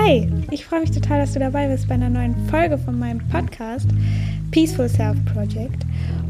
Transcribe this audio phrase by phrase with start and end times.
[0.00, 3.18] Hi, ich freue mich total, dass du dabei bist bei einer neuen Folge von meinem
[3.28, 3.88] Podcast
[4.52, 5.84] Peaceful Self Project.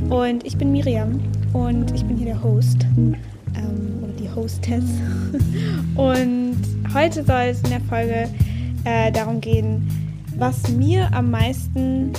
[0.09, 1.21] Und ich bin Miriam
[1.53, 3.15] und ich bin hier der Host ähm,
[4.03, 4.85] oder die Hostess.
[5.97, 6.57] Und
[6.95, 8.29] heute soll es in der Folge
[8.85, 9.87] äh, darum gehen,
[10.39, 12.13] was mir am meisten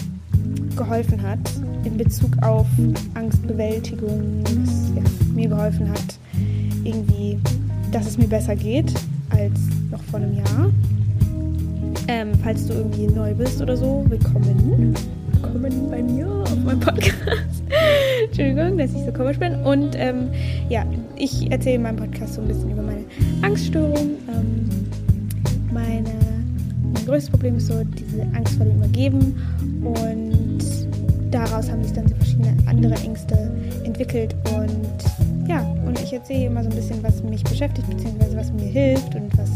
[0.77, 1.39] geholfen hat
[1.83, 2.67] in Bezug auf
[3.15, 6.19] Angstbewältigung, was ja, mir geholfen hat,
[6.83, 7.39] irgendwie,
[7.91, 8.93] dass es mir besser geht
[9.31, 9.59] als
[9.89, 10.71] noch vor einem Jahr.
[12.11, 14.95] Ähm, falls du irgendwie neu bist oder so, willkommen.
[15.31, 17.13] Willkommen bei mir auf meinem Podcast.
[18.25, 19.53] Entschuldigung, dass ich so komisch bin.
[19.57, 20.27] Und ähm,
[20.69, 20.83] ja,
[21.17, 23.05] ich erzähle in meinem Podcast so ein bisschen über meine
[23.43, 24.17] Angststörung.
[24.27, 24.67] Ähm,
[25.71, 26.09] meine,
[26.95, 29.35] mein größtes Problem ist so diese Angst vor dem Übergeben.
[29.83, 30.63] Und
[31.29, 33.51] daraus haben sich dann so verschiedene andere Ängste
[33.83, 34.35] entwickelt.
[34.55, 38.65] Und ja, und ich erzähle immer so ein bisschen, was mich beschäftigt, beziehungsweise was mir
[38.65, 39.51] hilft und was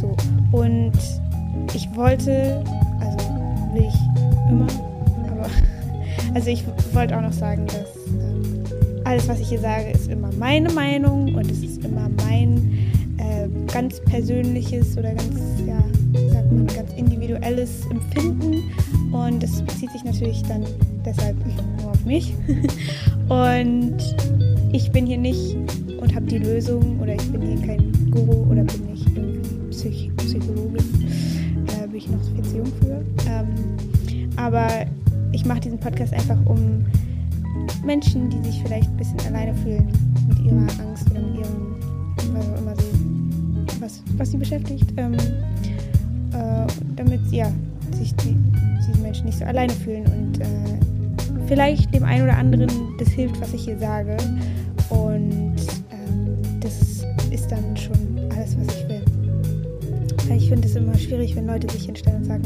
[0.00, 0.16] so.
[0.52, 0.92] Und
[1.74, 2.62] ich wollte,
[3.00, 3.18] also
[3.74, 4.66] will ich immer,
[5.30, 5.46] aber
[6.34, 8.64] also ich wollte auch noch sagen, dass ähm,
[9.04, 13.48] alles, was ich hier sage, ist immer meine Meinung und es ist immer mein äh,
[13.72, 15.78] ganz persönliches oder ganz, ja,
[16.30, 18.62] sagt man, ganz individuelles Empfinden
[19.12, 20.64] und das bezieht sich natürlich dann
[21.04, 21.36] deshalb
[21.80, 22.34] nur auf mich.
[23.28, 23.96] und
[24.72, 25.56] ich bin hier nicht
[26.00, 28.81] und habe die Lösung oder ich bin hier kein Guru oder bin
[34.52, 34.86] aber
[35.32, 36.84] ich mache diesen Podcast einfach, um
[37.84, 39.90] Menschen, die sich vielleicht ein bisschen alleine fühlen
[40.28, 41.76] mit ihrer Angst oder mit ihrem,
[42.34, 47.50] was auch immer sie, was, was sie beschäftigt, ähm, äh, damit ja,
[47.92, 48.36] sich die,
[48.78, 53.40] diese Menschen nicht so alleine fühlen und äh, vielleicht dem einen oder anderen das hilft,
[53.40, 54.18] was ich hier sage.
[54.90, 55.56] Und
[55.90, 57.96] ähm, das ist dann schon
[58.36, 59.02] alles, was ich will.
[60.36, 62.42] Ich finde es immer schwierig, wenn Leute sich hinstellen und sagen,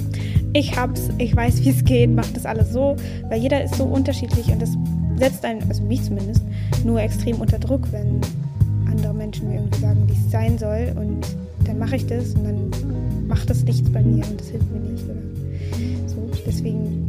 [0.56, 2.96] ich hab's, ich weiß, wie es geht, mach das alles so,
[3.28, 4.70] weil jeder ist so unterschiedlich und das
[5.16, 6.42] setzt einen, also mich zumindest,
[6.84, 8.20] nur extrem unter Druck, wenn
[8.90, 11.26] andere Menschen mir irgendwie sagen, wie es sein soll und
[11.66, 14.80] dann mache ich das und dann macht das nichts bei mir und das hilft mir
[14.80, 15.14] nicht oder
[16.06, 16.16] so.
[16.46, 17.05] Deswegen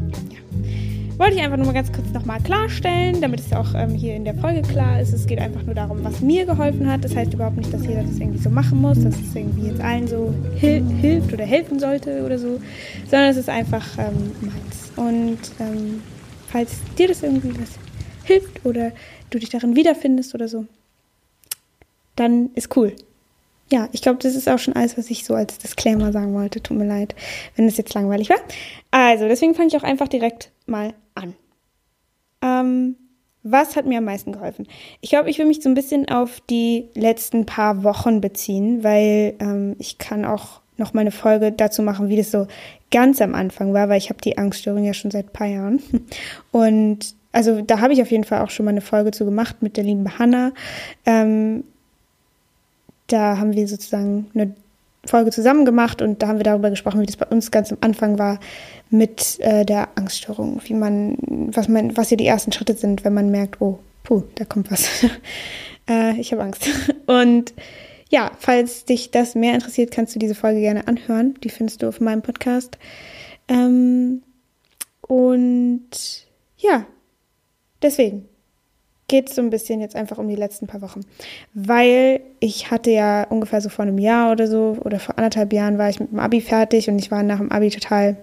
[1.18, 4.24] wollte ich einfach nur mal ganz kurz nochmal klarstellen, damit es auch ähm, hier in
[4.24, 5.14] der Folge klar ist.
[5.14, 7.04] Es geht einfach nur darum, was mir geholfen hat.
[7.04, 9.82] Das heißt überhaupt nicht, dass jeder das irgendwie so machen muss, dass es irgendwie jetzt
[9.82, 12.60] allen so hil hilft oder helfen sollte oder so,
[13.10, 14.92] sondern es ist einfach ähm, meins.
[14.96, 16.02] Und ähm,
[16.50, 17.72] falls dir das irgendwie was
[18.24, 18.92] hilft oder
[19.30, 20.66] du dich darin wiederfindest oder so,
[22.16, 22.94] dann ist cool.
[23.72, 26.62] Ja, ich glaube, das ist auch schon alles, was ich so als Disclaimer sagen wollte.
[26.62, 27.16] Tut mir leid,
[27.56, 28.38] wenn das jetzt langweilig war.
[28.92, 31.34] Also, deswegen fange ich auch einfach direkt mal an.
[32.42, 32.96] Ähm,
[33.44, 34.68] was hat mir am meisten geholfen?
[35.02, 39.36] Ich glaube, ich will mich so ein bisschen auf die letzten paar Wochen beziehen, weil
[39.40, 42.48] ähm, ich kann auch noch mal eine Folge dazu machen, wie das so
[42.92, 45.82] ganz am Anfang war, weil ich habe die Angststörung ja schon seit ein paar Jahren.
[46.52, 49.62] Und also da habe ich auf jeden Fall auch schon mal eine Folge zu gemacht
[49.62, 50.52] mit der lieben Hanna.
[51.06, 51.64] Ähm,
[53.08, 54.54] da haben wir sozusagen eine
[55.06, 57.78] Folge zusammen gemacht und da haben wir darüber gesprochen, wie das bei uns ganz am
[57.81, 58.40] Anfang war
[58.90, 61.18] mit äh, der Angststörung, wie man,
[61.52, 64.72] was man, was hier die ersten Schritte sind, wenn man merkt, oh, puh, da kommt
[64.72, 64.90] was.
[65.90, 66.68] äh, ich habe Angst.
[67.06, 67.53] Und
[68.09, 71.36] ja, falls dich das mehr interessiert, kannst du diese Folge gerne anhören.
[71.44, 72.78] Die findest du auf meinem Podcast.
[73.50, 74.24] Ähm,
[75.02, 75.90] und
[76.57, 76.86] ja,
[77.81, 78.28] deswegen
[79.07, 81.01] geht es so ein bisschen jetzt einfach um die letzten paar Wochen.
[81.53, 85.78] Weil ich hatte ja ungefähr so vor einem Jahr oder so, oder vor anderthalb Jahren
[85.78, 88.18] war ich mit dem Abi fertig und ich war nach dem Abi total,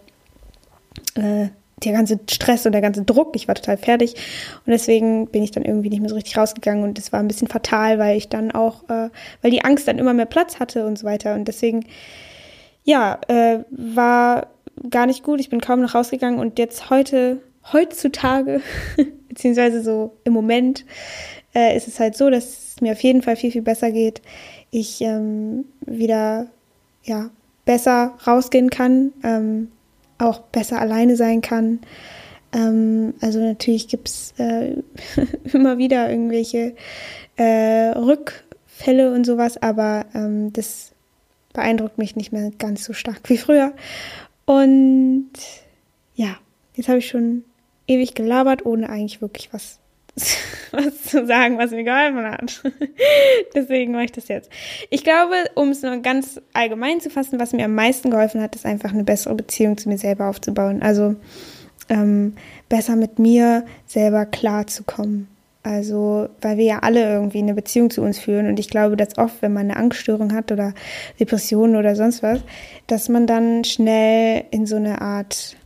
[1.15, 1.49] äh,
[1.83, 4.15] der ganze Stress und der ganze Druck, ich war total fertig.
[4.67, 7.29] Und deswegen bin ich dann irgendwie nicht mehr so richtig rausgegangen und das war ein
[7.29, 9.09] bisschen fatal, weil ich dann auch, äh,
[9.43, 11.35] weil die Angst dann immer mehr Platz hatte und so weiter.
[11.35, 11.87] Und deswegen,
[12.85, 14.49] ja, äh, war
[14.91, 15.41] gar nicht gut.
[15.41, 17.41] Ich bin kaum noch rausgegangen und jetzt heute,
[17.73, 18.61] heutzutage
[19.29, 20.85] beziehungsweise so im Moment
[21.55, 22.45] äh, ist es halt so, dass
[22.75, 24.23] es mir auf jeden Fall viel, viel besser geht.
[24.71, 26.49] Ich ähm, wieder
[27.05, 27.31] ja,
[27.65, 29.71] besser rausgehen kann, ähm,
[30.19, 31.81] auch besser alleine sein kann.
[32.53, 34.77] Ähm, also natürlich gibt es äh,
[35.53, 36.75] immer wieder irgendwelche
[37.37, 40.93] äh, Rückfälle und sowas, aber ähm, das
[41.53, 43.73] beeindruckt mich nicht mehr ganz so stark wie früher.
[44.45, 45.31] Und
[46.15, 46.37] ja,
[46.75, 47.45] jetzt habe ich schon
[47.87, 49.79] ewig gelabert, ohne eigentlich wirklich was,
[50.73, 52.63] was zu sagen, was mir geholfen hat.
[53.55, 54.51] Deswegen mache ich das jetzt.
[54.91, 58.55] Ich glaube, um es nur ganz allgemein zu fassen, was mir am meisten geholfen hat,
[58.55, 60.83] ist einfach eine bessere Beziehung zu mir selber aufzubauen.
[60.83, 61.17] Also
[61.89, 62.35] ähm,
[62.69, 65.29] besser mit mir selber klarzukommen.
[65.63, 68.47] Also, weil wir ja alle irgendwie eine Beziehung zu uns führen.
[68.47, 70.75] Und ich glaube, dass oft, wenn man eine Angststörung hat oder
[71.19, 72.41] Depressionen oder sonst was,
[72.87, 75.57] dass man dann schnell in so eine Art,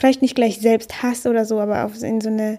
[0.00, 2.58] vielleicht nicht gleich selbst Hass oder so, aber auch in so eine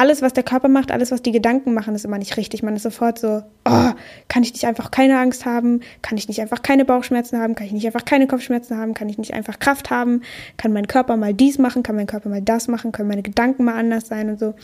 [0.00, 2.62] alles, was der Körper macht, alles, was die Gedanken machen, ist immer nicht richtig.
[2.62, 3.90] Man ist sofort so, oh,
[4.28, 5.80] kann ich nicht einfach keine Angst haben?
[6.00, 7.54] Kann ich nicht einfach keine Bauchschmerzen haben?
[7.54, 8.94] Kann ich nicht einfach keine Kopfschmerzen haben?
[8.94, 10.22] Kann ich nicht einfach Kraft haben?
[10.56, 11.82] Kann mein Körper mal dies machen?
[11.82, 12.92] Kann mein Körper mal das machen?
[12.92, 14.54] Können meine Gedanken mal anders sein und so?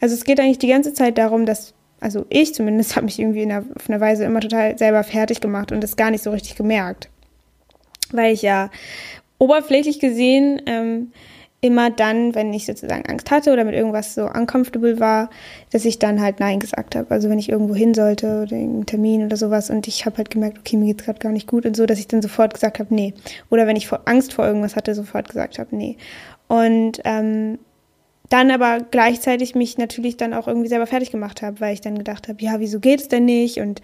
[0.00, 3.42] Also es geht eigentlich die ganze Zeit darum, dass, also ich zumindest habe mich irgendwie
[3.42, 6.30] in einer, auf eine Weise immer total selber fertig gemacht und das gar nicht so
[6.30, 7.10] richtig gemerkt.
[8.12, 8.70] Weil ich ja
[9.38, 11.12] oberflächlich gesehen ähm,
[11.60, 15.30] immer dann, wenn ich sozusagen Angst hatte oder mit irgendwas so uncomfortable war,
[15.72, 17.10] dass ich dann halt Nein gesagt habe.
[17.10, 20.30] Also wenn ich irgendwo hin sollte oder irgendeinen Termin oder sowas und ich habe halt
[20.30, 22.78] gemerkt, okay, mir geht's gerade gar nicht gut und so, dass ich dann sofort gesagt
[22.78, 23.14] habe, nee.
[23.50, 25.96] Oder wenn ich Angst vor irgendwas hatte, sofort gesagt habe, nee.
[26.48, 27.58] Und ähm,
[28.28, 31.96] dann aber gleichzeitig mich natürlich dann auch irgendwie selber fertig gemacht habe, weil ich dann
[31.96, 33.82] gedacht habe, ja, wieso geht es denn nicht und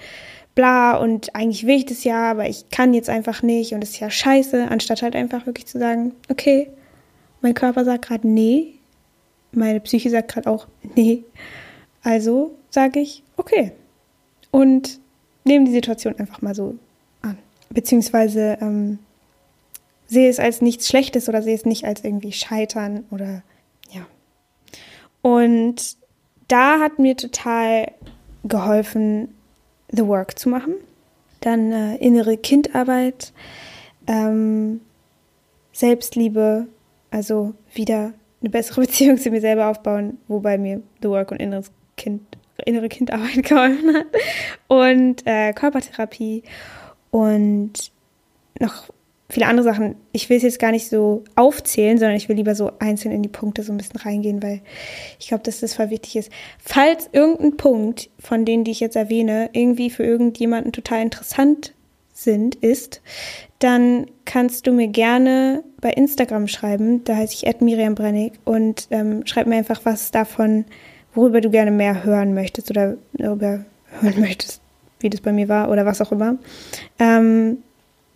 [0.54, 3.90] bla und eigentlich will ich das ja, aber ich kann jetzt einfach nicht und es
[3.90, 6.68] ist ja scheiße, anstatt halt einfach wirklich zu sagen, okay,
[7.42, 8.74] mein Körper sagt gerade nee.
[9.52, 10.66] Meine Psyche sagt gerade auch
[10.96, 11.24] nee.
[12.02, 13.72] Also sage ich okay.
[14.50, 15.00] Und
[15.44, 16.76] nehme die Situation einfach mal so
[17.20, 17.38] an.
[17.70, 18.98] Beziehungsweise ähm,
[20.06, 23.42] sehe es als nichts Schlechtes oder sehe es nicht als irgendwie Scheitern oder
[23.90, 24.06] ja.
[25.22, 25.96] Und
[26.48, 27.90] da hat mir total
[28.44, 29.28] geholfen,
[29.90, 30.74] The Work zu machen.
[31.40, 33.32] Dann äh, innere Kindarbeit,
[34.06, 34.80] ähm,
[35.72, 36.66] Selbstliebe,
[37.12, 41.70] also wieder eine bessere Beziehung zu mir selber aufbauen, wobei mir The Work und inneres
[41.96, 42.22] Kind,
[42.64, 44.06] innere Kindarbeit geholfen hat.
[44.66, 46.42] Und äh, Körpertherapie
[47.10, 47.92] und
[48.58, 48.88] noch
[49.28, 49.96] viele andere Sachen.
[50.12, 53.22] Ich will es jetzt gar nicht so aufzählen, sondern ich will lieber so einzeln in
[53.22, 54.60] die Punkte so ein bisschen reingehen, weil
[55.18, 56.30] ich glaube, dass das voll wichtig ist.
[56.58, 61.72] Falls irgendein Punkt von denen, die ich jetzt erwähne, irgendwie für irgendjemanden total interessant
[62.22, 63.00] sind, ist,
[63.58, 67.04] dann kannst du mir gerne bei Instagram schreiben.
[67.04, 70.64] Da heiße ich Miriam Brennig und ähm, schreib mir einfach was davon,
[71.14, 73.64] worüber du gerne mehr hören möchtest oder darüber
[74.00, 74.60] hören möchtest,
[75.00, 76.36] wie das bei mir war oder was auch immer.
[76.98, 77.58] Ähm,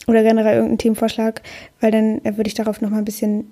[0.06, 1.42] oder generell irgendeinen Themenvorschlag,
[1.80, 3.50] weil dann äh, würde ich darauf nochmal ein bisschen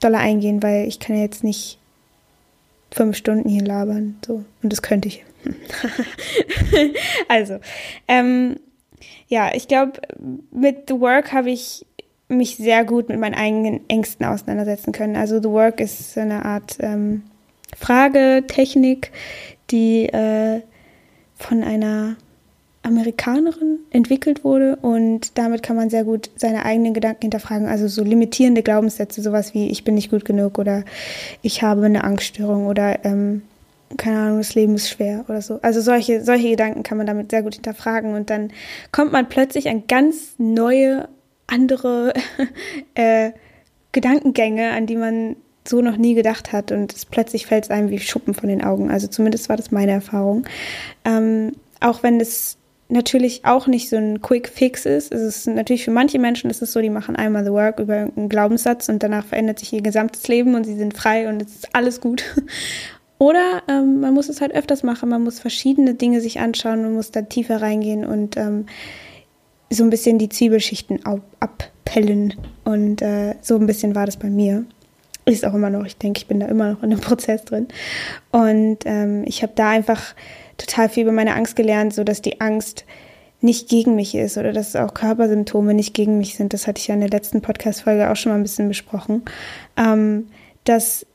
[0.00, 1.78] doller eingehen, weil ich kann ja jetzt nicht
[2.90, 4.18] fünf Stunden hier labern.
[4.26, 4.44] So.
[4.62, 5.24] Und das könnte ich.
[7.28, 7.58] also,
[8.06, 8.56] ähm,
[9.28, 10.00] ja, ich glaube,
[10.50, 11.86] mit The Work habe ich
[12.28, 15.16] mich sehr gut mit meinen eigenen Ängsten auseinandersetzen können.
[15.16, 17.22] Also The Work ist so eine Art ähm,
[17.76, 19.12] Fragetechnik,
[19.70, 20.60] die äh,
[21.34, 22.16] von einer
[22.82, 27.66] Amerikanerin entwickelt wurde und damit kann man sehr gut seine eigenen Gedanken hinterfragen.
[27.66, 30.84] Also so limitierende Glaubenssätze, sowas wie ich bin nicht gut genug oder
[31.42, 33.42] ich habe eine Angststörung oder ähm,
[33.96, 35.58] keine Ahnung, das Leben ist schwer oder so.
[35.62, 38.52] Also solche, solche Gedanken kann man damit sehr gut hinterfragen und dann
[38.92, 41.08] kommt man plötzlich an ganz neue,
[41.46, 42.12] andere
[42.94, 43.32] äh,
[43.92, 45.36] Gedankengänge, an die man
[45.66, 48.62] so noch nie gedacht hat und es plötzlich fällt es einem wie Schuppen von den
[48.62, 48.90] Augen.
[48.90, 50.46] Also zumindest war das meine Erfahrung.
[51.04, 52.58] Ähm, auch wenn es
[52.88, 55.12] natürlich auch nicht so ein Quick Fix ist.
[55.12, 57.98] Es ist natürlich für manche Menschen ist es so, die machen einmal The Work über
[57.98, 61.54] irgendeinen Glaubenssatz und danach verändert sich ihr gesamtes Leben und sie sind frei und es
[61.54, 62.24] ist alles gut.
[63.18, 66.94] Oder ähm, man muss es halt öfters machen, man muss verschiedene Dinge sich anschauen, man
[66.94, 68.66] muss da tiefer reingehen und ähm,
[69.70, 71.00] so ein bisschen die Zwiebelschichten
[71.40, 72.34] abpellen.
[72.64, 74.64] Und äh, so ein bisschen war das bei mir.
[75.24, 77.68] Ist auch immer noch, ich denke, ich bin da immer noch in dem Prozess drin.
[78.30, 80.14] Und ähm, ich habe da einfach
[80.56, 82.84] total viel über meine Angst gelernt, so dass die Angst
[83.40, 86.52] nicht gegen mich ist oder dass auch Körpersymptome nicht gegen mich sind.
[86.52, 89.22] Das hatte ich ja in der letzten Podcast-Folge auch schon mal ein bisschen besprochen.
[89.76, 90.28] Ähm,
[90.64, 91.06] dass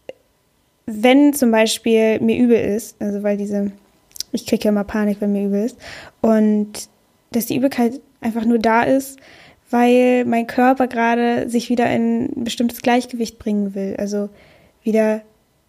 [0.85, 3.71] wenn zum Beispiel mir übel ist, also weil diese,
[4.31, 5.77] ich kriege ja immer Panik, wenn mir übel ist,
[6.21, 6.89] und
[7.31, 9.19] dass die Übelkeit einfach nur da ist,
[9.69, 13.95] weil mein Körper gerade sich wieder in ein bestimmtes Gleichgewicht bringen will.
[13.97, 14.29] Also
[14.83, 15.21] wieder,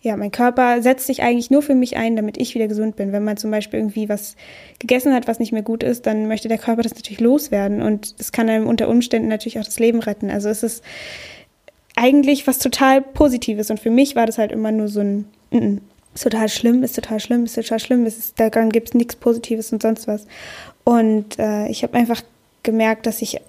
[0.02, 3.12] ja, mein Körper setzt sich eigentlich nur für mich ein, damit ich wieder gesund bin.
[3.12, 4.36] Wenn man zum Beispiel irgendwie was
[4.78, 8.20] gegessen hat, was nicht mehr gut ist, dann möchte der Körper das natürlich loswerden und
[8.20, 10.30] das kann einem unter Umständen natürlich auch das Leben retten.
[10.30, 10.84] Also es ist
[11.96, 13.70] eigentlich was total Positives.
[13.70, 15.80] Und für mich war das halt immer nur so ein, mm, mm,
[16.14, 19.72] ist total schlimm, ist total schlimm, ist total schlimm, ist, daran gibt es nichts Positives
[19.72, 20.26] und sonst was.
[20.84, 22.22] Und äh, ich habe einfach
[22.62, 23.40] gemerkt, dass ich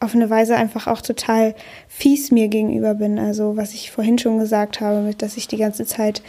[0.00, 1.54] auf eine Weise einfach auch total
[1.88, 3.18] fies mir gegenüber bin.
[3.18, 6.22] Also was ich vorhin schon gesagt habe, dass ich die ganze Zeit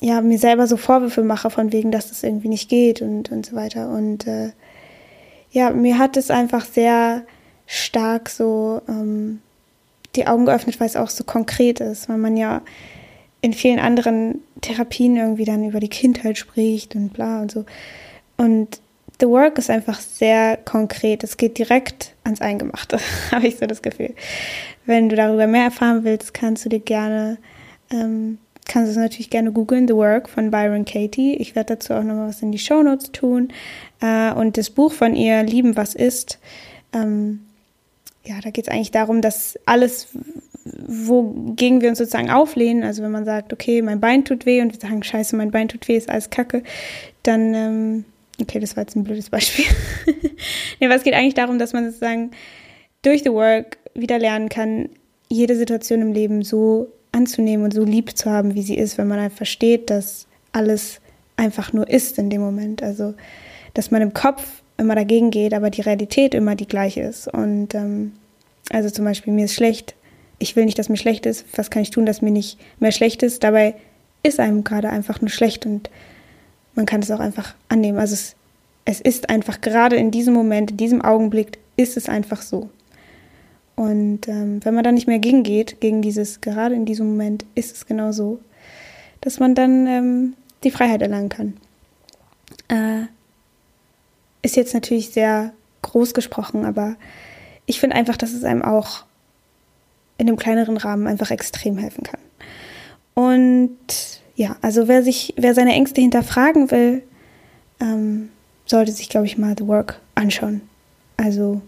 [0.00, 3.46] ja mir selber so Vorwürfe mache von wegen, dass das irgendwie nicht geht und und
[3.46, 3.90] so weiter.
[3.90, 4.52] Und äh,
[5.50, 7.22] ja, mir hat es einfach sehr
[7.66, 9.40] stark so ähm,
[10.16, 12.62] die Augen geöffnet, weil es auch so konkret ist, weil man ja
[13.40, 17.64] in vielen anderen Therapien irgendwie dann über die Kindheit spricht und bla und so.
[18.36, 18.80] Und
[19.20, 21.24] The Work ist einfach sehr konkret.
[21.24, 22.98] Es geht direkt ans Eingemachte,
[23.30, 24.14] habe ich so das Gefühl.
[24.84, 27.38] Wenn du darüber mehr erfahren willst, kannst du dir gerne,
[27.90, 31.34] ähm, kannst du es natürlich gerne googeln, The Work von Byron Katie.
[31.36, 33.48] Ich werde dazu auch nochmal was in die Show Notes tun.
[34.00, 36.38] Äh, und das Buch von ihr, Lieben, was ist,
[36.92, 37.45] ähm,
[38.26, 40.08] ja, da geht es eigentlich darum, dass alles,
[40.64, 44.72] wogegen wir uns sozusagen auflehnen, also wenn man sagt, okay, mein Bein tut weh und
[44.72, 46.62] wir sagen, scheiße, mein Bein tut weh, ist alles Kacke,
[47.22, 48.04] dann, ähm,
[48.40, 49.64] okay, das war jetzt ein blödes Beispiel.
[50.80, 52.32] nee, aber es geht eigentlich darum, dass man sozusagen
[53.02, 54.88] durch The Work wieder lernen kann,
[55.28, 59.08] jede Situation im Leben so anzunehmen und so lieb zu haben, wie sie ist, wenn
[59.08, 61.00] man halt versteht, dass alles
[61.36, 62.82] einfach nur ist in dem Moment.
[62.82, 63.14] Also,
[63.74, 67.28] dass man im Kopf immer dagegen geht, aber die Realität immer die gleiche ist.
[67.28, 68.12] Und ähm,
[68.70, 69.94] also zum Beispiel, mir ist schlecht,
[70.38, 72.92] ich will nicht, dass mir schlecht ist, was kann ich tun, dass mir nicht mehr
[72.92, 73.42] schlecht ist?
[73.42, 73.74] Dabei
[74.22, 75.90] ist einem gerade einfach nur schlecht und
[76.74, 77.98] man kann es auch einfach annehmen.
[77.98, 78.36] Also es,
[78.84, 82.70] es ist einfach gerade in diesem Moment, in diesem Augenblick, ist es einfach so.
[83.76, 87.74] Und ähm, wenn man da nicht mehr gegengeht, gegen dieses, gerade in diesem Moment ist
[87.74, 88.40] es genau so,
[89.20, 91.56] dass man dann ähm, die Freiheit erlangen kann.
[92.68, 93.06] Äh,
[94.46, 96.96] ist jetzt natürlich sehr groß gesprochen, aber
[97.66, 99.04] ich finde einfach, dass es einem auch
[100.18, 102.20] in einem kleineren Rahmen einfach extrem helfen kann.
[103.14, 103.76] Und
[104.36, 107.02] ja, also wer sich, wer seine Ängste hinterfragen will,
[107.80, 108.30] ähm,
[108.66, 110.62] sollte sich, glaube ich, mal The Work anschauen.
[111.16, 111.60] Also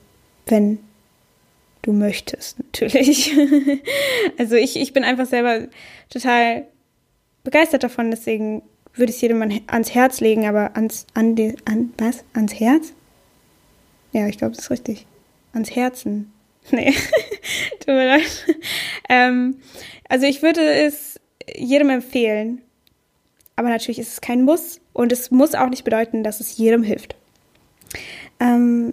[0.46, 0.78] wenn
[1.82, 3.36] du möchtest, natürlich.
[4.38, 5.66] also ich, ich bin einfach selber
[6.10, 6.66] total
[7.44, 8.62] begeistert davon, deswegen
[8.94, 12.24] würde es jedem ans Herz legen, aber ans, an, die, an, was?
[12.34, 12.92] Ans Herz?
[14.12, 15.06] Ja, ich glaube, das ist richtig.
[15.52, 16.32] Ans Herzen.
[16.70, 16.92] Nee,
[17.80, 18.46] tut mir leid.
[19.08, 19.56] Ähm,
[20.06, 21.18] also ich würde es
[21.56, 22.60] jedem empfehlen,
[23.56, 26.82] aber natürlich ist es kein Muss und es muss auch nicht bedeuten, dass es jedem
[26.82, 27.16] hilft.
[28.38, 28.92] Ähm,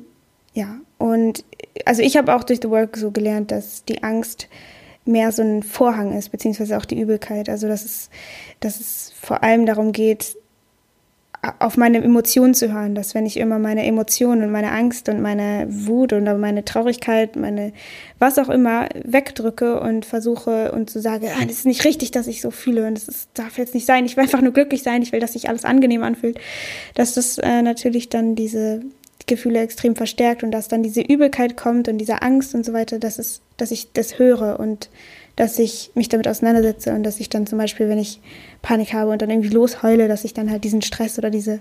[0.53, 1.43] ja, und
[1.83, 4.47] also ich habe auch durch The Work so gelernt, dass die Angst
[5.05, 7.49] mehr so ein Vorhang ist, beziehungsweise auch die Übelkeit.
[7.49, 8.09] Also dass es,
[8.59, 10.35] dass es vor allem darum geht,
[11.59, 15.21] auf meine Emotionen zu hören, dass wenn ich immer meine Emotionen und meine Angst und
[15.21, 17.73] meine Wut oder meine Traurigkeit, meine
[18.19, 22.27] was auch immer wegdrücke und versuche und zu sagen, ah, das ist nicht richtig, dass
[22.27, 24.83] ich so fühle und das ist, darf jetzt nicht sein, ich will einfach nur glücklich
[24.83, 26.39] sein, ich will, dass sich alles angenehm anfühlt,
[26.95, 28.81] dass das äh, natürlich dann diese
[29.27, 32.99] Gefühle extrem verstärkt und dass dann diese Übelkeit kommt und diese Angst und so weiter,
[32.99, 34.89] dass, es, dass ich das höre und
[35.35, 38.21] dass ich mich damit auseinandersetze und dass ich dann zum Beispiel, wenn ich
[38.61, 41.59] Panik habe und dann irgendwie losheule, dass ich dann halt diesen Stress oder diese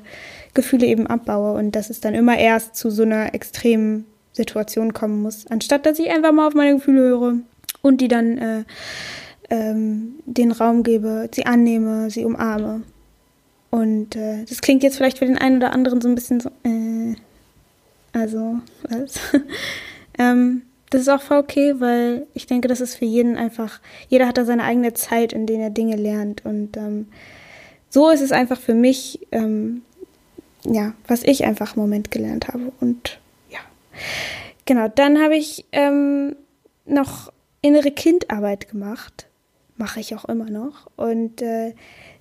[0.53, 5.23] Gefühle eben abbaue und dass es dann immer erst zu so einer extremen Situation kommen
[5.23, 7.35] muss, anstatt dass ich einfach mal auf meine Gefühle höre
[7.83, 8.65] und die dann äh,
[9.51, 12.83] ähm, den Raum gebe, sie annehme, sie umarme.
[13.71, 16.49] Und äh, das klingt jetzt vielleicht für den einen oder anderen so ein bisschen so,
[16.63, 17.17] äh,
[18.25, 18.57] also,
[18.89, 19.21] was?
[20.19, 24.27] ähm, das ist auch voll okay, weil ich denke, das ist für jeden einfach, jeder
[24.27, 26.43] hat da seine eigene Zeit, in der er Dinge lernt.
[26.47, 27.09] Und ähm,
[27.91, 29.83] so ist es einfach für mich, ähm,
[30.65, 32.73] ja, was ich einfach im Moment gelernt habe.
[32.81, 33.19] Und
[33.51, 33.59] ja,
[34.65, 36.35] genau, dann habe ich ähm,
[36.87, 39.27] noch innere Kindarbeit gemacht.
[39.77, 40.91] Mache ich auch immer noch.
[40.97, 41.75] Und äh,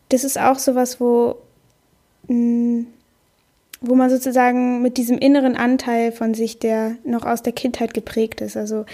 [0.09, 1.37] das ist auch sowas, wo
[2.27, 2.87] mh, mm,
[3.83, 8.41] wo man sozusagen mit diesem inneren Anteil von sich, der noch aus der Kindheit geprägt
[8.41, 8.85] ist, also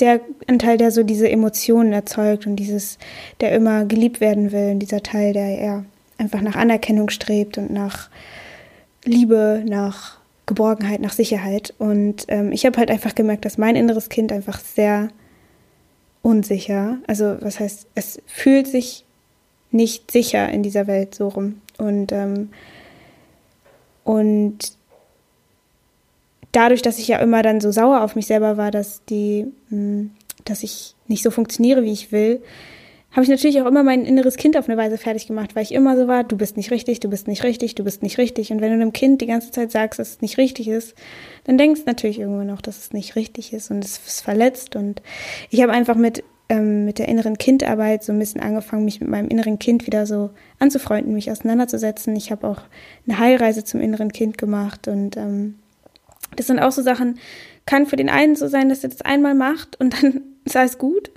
[0.00, 2.98] der Anteil, der so diese Emotionen erzeugt und dieses,
[3.40, 5.84] der immer geliebt werden will, und dieser Teil, der ja
[6.18, 8.10] einfach nach Anerkennung strebt und nach
[9.04, 11.72] Liebe, nach Geborgenheit, nach Sicherheit.
[11.78, 15.08] Und ähm, ich habe halt einfach gemerkt, dass mein inneres Kind einfach sehr
[16.22, 19.04] unsicher, also was heißt, es fühlt sich
[19.70, 21.60] nicht sicher in dieser Welt so rum.
[21.78, 22.50] Und ähm,
[24.04, 24.76] und
[26.52, 30.10] dadurch, dass ich ja immer dann so sauer auf mich selber war, dass die, hm,
[30.44, 32.42] dass ich nicht so funktioniere, wie ich will,
[33.14, 35.72] habe ich natürlich auch immer mein inneres Kind auf eine Weise fertig gemacht, weil ich
[35.72, 38.50] immer so war, du bist nicht richtig, du bist nicht richtig, du bist nicht richtig.
[38.50, 40.94] Und wenn du einem Kind die ganze Zeit sagst, dass es nicht richtig ist,
[41.44, 44.74] dann denkst du natürlich irgendwann auch, dass es nicht richtig ist und es ist verletzt.
[44.74, 45.00] Und
[45.50, 49.10] ich habe einfach mit ähm, mit der inneren Kindarbeit so ein bisschen angefangen, mich mit
[49.10, 52.14] meinem inneren Kind wieder so anzufreunden, mich auseinanderzusetzen.
[52.14, 52.62] Ich habe auch
[53.06, 55.56] eine Heilreise zum inneren Kind gemacht und ähm,
[56.36, 57.18] das sind auch so Sachen,
[57.66, 60.78] kann für den einen so sein, dass er das einmal macht und dann ist alles
[60.78, 61.10] gut.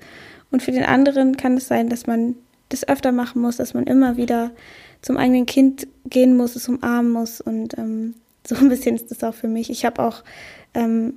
[0.50, 2.36] Und für den anderen kann es sein, dass man
[2.70, 4.52] das öfter machen muss, dass man immer wieder
[5.02, 7.42] zum eigenen Kind gehen muss, es umarmen muss.
[7.42, 8.16] Und ähm,
[8.48, 9.70] so ein bisschen ist das auch für mich.
[9.70, 10.24] Ich habe auch
[10.74, 11.16] ähm,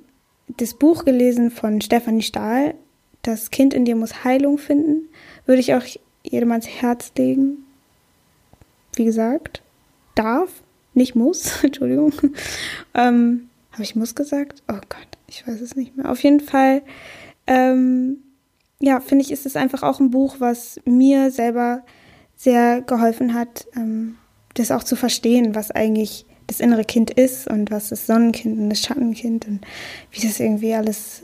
[0.57, 2.75] das Buch gelesen von Stefanie Stahl,
[3.21, 5.09] das Kind in dir muss Heilung finden,
[5.45, 5.83] würde ich auch
[6.23, 7.65] jedem ans Herz legen.
[8.95, 9.61] Wie gesagt,
[10.15, 10.49] darf,
[10.93, 12.13] nicht muss, Entschuldigung.
[12.93, 14.63] Ähm, Habe ich muss gesagt?
[14.67, 16.09] Oh Gott, ich weiß es nicht mehr.
[16.09, 16.81] Auf jeden Fall,
[17.47, 18.17] ähm,
[18.79, 21.83] ja, finde ich, ist es einfach auch ein Buch, was mir selber
[22.35, 24.17] sehr geholfen hat, ähm,
[24.55, 28.69] das auch zu verstehen, was eigentlich das innere Kind ist und was das Sonnenkind und
[28.69, 29.61] das Schattenkind und
[30.11, 31.23] wie das irgendwie alles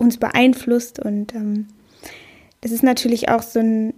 [0.00, 0.98] uns beeinflusst.
[0.98, 1.68] Und ähm,
[2.62, 3.94] das ist natürlich auch so ein,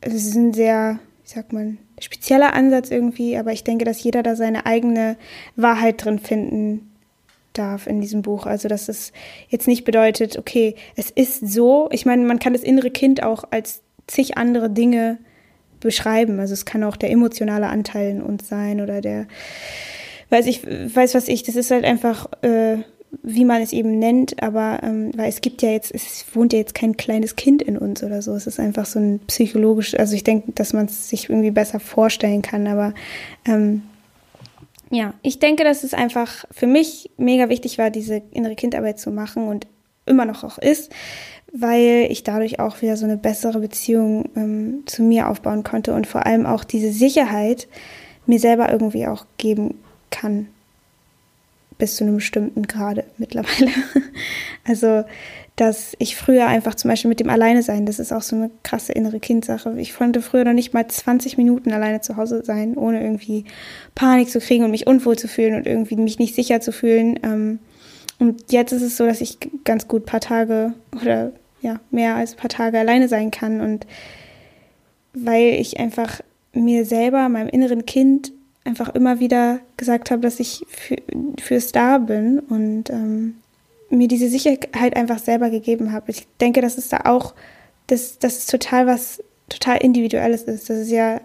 [0.00, 4.22] es ist ein sehr, wie sagt man, spezieller Ansatz irgendwie, aber ich denke, dass jeder
[4.22, 5.16] da seine eigene
[5.54, 6.90] Wahrheit drin finden
[7.54, 8.44] darf in diesem Buch.
[8.44, 9.12] Also, dass es
[9.48, 11.88] jetzt nicht bedeutet, okay, es ist so.
[11.92, 15.18] Ich meine, man kann das innere Kind auch als zig andere Dinge
[15.80, 16.38] beschreiben.
[16.38, 19.26] Also, es kann auch der emotionale Anteil in uns sein oder der,
[20.28, 22.78] weiß ich, weiß was ich, das ist halt einfach, äh,
[23.22, 26.58] wie man es eben nennt, aber ähm, weil es gibt ja jetzt, es wohnt ja
[26.58, 28.34] jetzt kein kleines Kind in uns oder so.
[28.34, 31.80] Es ist einfach so ein psychologisch, also ich denke, dass man es sich irgendwie besser
[31.80, 32.94] vorstellen kann, aber
[33.46, 33.82] ähm,
[34.90, 39.10] ja, ich denke, dass es einfach für mich mega wichtig war, diese innere Kindarbeit zu
[39.10, 39.66] machen und
[40.04, 40.92] immer noch auch ist,
[41.52, 46.06] weil ich dadurch auch wieder so eine bessere Beziehung ähm, zu mir aufbauen konnte und
[46.06, 47.66] vor allem auch diese Sicherheit
[48.26, 49.74] mir selber irgendwie auch geben
[50.10, 50.48] kann
[51.78, 53.70] bis zu einem bestimmten Grade mittlerweile.
[54.64, 55.04] Also,
[55.56, 58.50] dass ich früher einfach zum Beispiel mit dem Alleine sein, das ist auch so eine
[58.62, 59.74] krasse innere Kindsache.
[59.78, 63.44] Ich konnte früher noch nicht mal 20 Minuten alleine zu Hause sein, ohne irgendwie
[63.94, 67.18] Panik zu kriegen und mich unwohl zu fühlen und irgendwie mich nicht sicher zu fühlen.
[67.22, 67.58] Ähm,
[68.18, 72.34] und jetzt ist es so, dass ich ganz gut paar Tage oder ja, mehr als
[72.34, 73.86] paar Tage alleine sein kann und
[75.14, 76.20] weil ich einfach
[76.52, 78.32] mir selber, meinem inneren Kind
[78.66, 80.96] einfach immer wieder gesagt habe, dass ich für,
[81.40, 83.36] fürs da bin und ähm,
[83.90, 86.10] mir diese Sicherheit einfach selber gegeben habe.
[86.10, 87.34] Ich denke, dass es da auch,
[87.86, 90.68] dass das ist total was total individuelles ist.
[90.68, 91.20] Das ist ja,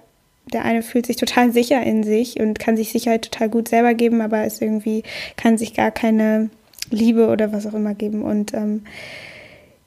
[0.54, 3.94] der eine fühlt sich total sicher in sich und kann sich Sicherheit total gut selber
[3.94, 5.04] geben, aber ist irgendwie,
[5.38, 6.50] kann sich gar keine
[6.90, 8.22] Liebe oder was auch immer geben.
[8.24, 8.84] Und ähm,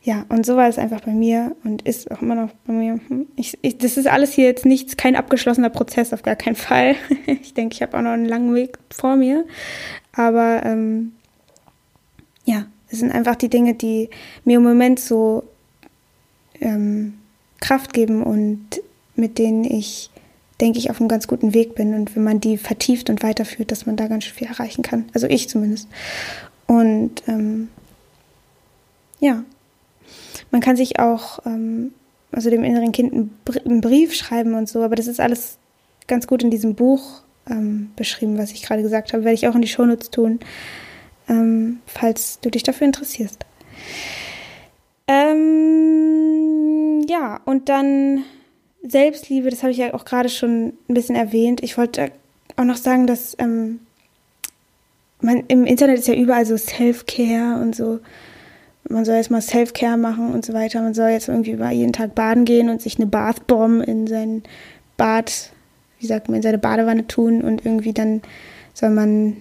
[0.04, 3.00] ja, und so war es einfach bei mir und ist auch immer noch bei mir.
[3.08, 6.56] Hm, ich, ich, das ist alles hier jetzt nichts, kein abgeschlossener Prozess, auf gar keinen
[6.56, 6.94] Fall.
[7.26, 9.46] Ich denke, ich habe auch noch einen langen Weg vor mir.
[10.12, 11.12] Aber ähm,
[12.44, 14.10] ja, es sind einfach die Dinge, die
[14.44, 15.44] mir im Moment so
[16.60, 17.14] ähm,
[17.60, 18.82] Kraft geben und
[19.16, 20.10] mit denen ich,
[20.60, 21.94] denke ich, auf einem ganz guten Weg bin.
[21.94, 25.06] Und wenn man die vertieft und weiterführt, dass man da ganz schön viel erreichen kann.
[25.14, 25.88] Also ich zumindest.
[26.66, 27.68] Und ähm,
[29.18, 29.44] ja,
[30.54, 31.92] man kann sich auch, ähm,
[32.30, 35.58] also dem inneren Kind einen Brief schreiben und so, aber das ist alles
[36.06, 39.24] ganz gut in diesem Buch ähm, beschrieben, was ich gerade gesagt habe.
[39.24, 40.38] Werde ich auch in die Shownotes tun,
[41.28, 43.44] ähm, falls du dich dafür interessierst.
[45.08, 48.22] Ähm, ja, und dann
[48.84, 51.64] Selbstliebe, das habe ich ja auch gerade schon ein bisschen erwähnt.
[51.64, 52.12] Ich wollte
[52.54, 53.80] auch noch sagen, dass ähm,
[55.20, 57.98] man im Internet ist ja überall so Self-Care und so
[58.88, 60.82] man soll jetzt mal Self-Care machen und so weiter.
[60.82, 64.42] Man soll jetzt irgendwie jeden Tag baden gehen und sich eine Bathbomb in sein
[64.96, 65.50] Bad,
[65.98, 68.22] wie sagt man, in seine Badewanne tun und irgendwie dann
[68.74, 69.36] soll man,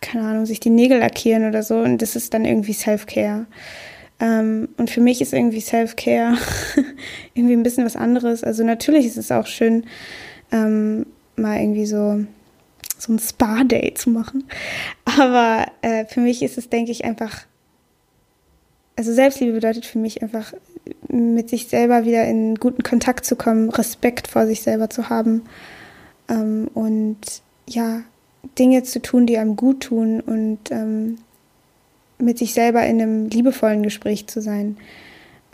[0.00, 3.46] keine Ahnung, sich die Nägel lackieren oder so und das ist dann irgendwie Self-Care.
[4.20, 6.36] Ähm, und für mich ist irgendwie Self-Care
[7.34, 8.44] irgendwie ein bisschen was anderes.
[8.44, 9.84] Also natürlich ist es auch schön,
[10.52, 12.24] ähm, mal irgendwie so
[12.98, 14.44] so ein Spa-Day zu machen.
[15.18, 17.46] Aber äh, für mich ist es, denke ich, einfach
[19.00, 20.52] also Selbstliebe bedeutet für mich einfach,
[21.08, 25.40] mit sich selber wieder in guten Kontakt zu kommen, Respekt vor sich selber zu haben
[26.28, 27.16] ähm, und
[27.66, 28.02] ja,
[28.58, 31.16] Dinge zu tun, die einem gut tun und ähm,
[32.18, 34.76] mit sich selber in einem liebevollen Gespräch zu sein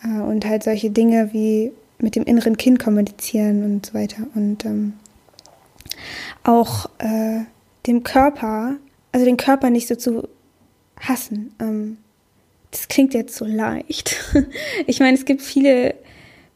[0.02, 4.64] äh, und halt solche Dinge wie mit dem inneren Kind kommunizieren und so weiter und
[4.64, 4.94] ähm,
[6.42, 7.42] auch äh,
[7.86, 8.74] dem Körper,
[9.12, 10.28] also den Körper nicht so zu
[11.00, 11.54] hassen.
[12.70, 14.16] Das klingt jetzt so leicht.
[14.86, 15.94] Ich meine, es gibt viele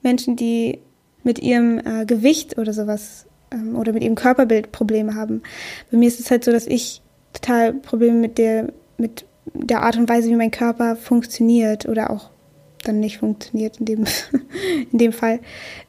[0.02, 0.78] Menschen, die
[1.22, 5.42] mit ihrem äh, Gewicht oder sowas ähm, oder mit ihrem Körperbild Probleme haben.
[5.90, 9.96] Bei mir ist es halt so, dass ich total Probleme mit der, mit der Art
[9.96, 12.30] und Weise, wie mein Körper funktioniert oder auch
[12.84, 14.04] dann nicht funktioniert in dem,
[14.92, 15.40] in dem Fall,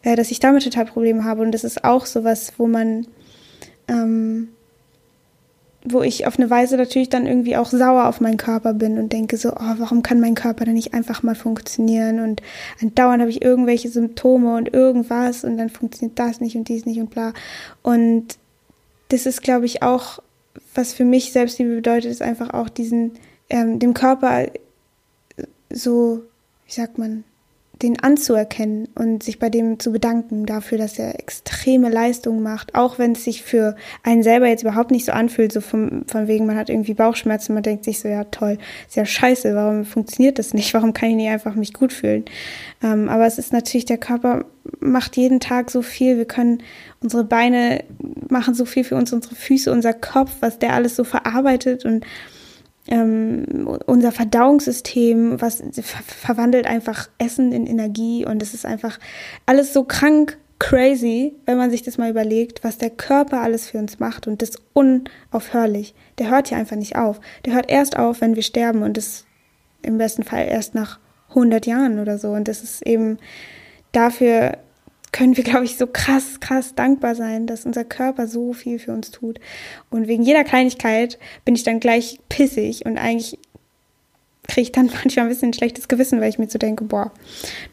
[0.01, 1.41] äh, dass ich damit total Probleme habe.
[1.41, 3.07] Und das ist auch sowas, wo man
[3.87, 4.49] ähm,
[5.83, 9.11] wo ich auf eine Weise natürlich dann irgendwie auch sauer auf meinen Körper bin und
[9.13, 12.19] denke so, oh, warum kann mein Körper denn nicht einfach mal funktionieren?
[12.19, 12.41] Und
[12.81, 16.99] andauernd habe ich irgendwelche Symptome und irgendwas und dann funktioniert das nicht und dies nicht
[16.99, 17.33] und bla.
[17.81, 18.37] Und
[19.09, 20.19] das ist, glaube ich, auch,
[20.75, 23.13] was für mich Selbstliebe bedeutet, ist einfach auch diesen,
[23.49, 24.47] ähm, dem Körper
[25.69, 26.21] so,
[26.65, 27.23] wie sagt man,
[27.81, 32.99] den anzuerkennen und sich bei dem zu bedanken dafür, dass er extreme Leistungen macht, auch
[32.99, 36.45] wenn es sich für einen selber jetzt überhaupt nicht so anfühlt, so vom, von wegen,
[36.45, 40.39] man hat irgendwie Bauchschmerzen, man denkt sich so, ja toll, ist ja scheiße, warum funktioniert
[40.39, 42.25] das nicht, warum kann ich nicht einfach mich gut fühlen?
[42.83, 44.45] Ähm, aber es ist natürlich, der Körper
[44.79, 46.61] macht jeden Tag so viel, wir können,
[47.01, 47.83] unsere Beine
[48.29, 52.05] machen so viel für uns, unsere Füße, unser Kopf, was der alles so verarbeitet und
[52.91, 58.99] ähm, unser Verdauungssystem, was ver verwandelt einfach Essen in Energie und es ist einfach
[59.45, 63.79] alles so krank crazy, wenn man sich das mal überlegt, was der Körper alles für
[63.79, 65.95] uns macht und das unaufhörlich.
[66.19, 67.19] Der hört ja einfach nicht auf.
[67.45, 69.25] Der hört erst auf, wenn wir sterben und das
[69.81, 70.99] im besten Fall erst nach
[71.29, 73.17] 100 Jahren oder so und das ist eben
[73.93, 74.57] dafür
[75.11, 78.93] können wir, glaube ich, so krass, krass dankbar sein, dass unser Körper so viel für
[78.93, 79.39] uns tut.
[79.89, 83.37] Und wegen jeder Kleinigkeit bin ich dann gleich pissig und eigentlich
[84.47, 87.11] kriege ich dann manchmal ein bisschen ein schlechtes Gewissen, weil ich mir so denke, boah,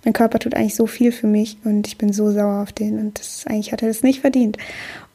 [0.04, 2.98] mein Körper tut eigentlich so viel für mich und ich bin so sauer auf den
[2.98, 4.56] und das eigentlich hat er das nicht verdient.